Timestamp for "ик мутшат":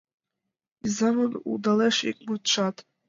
2.09-2.75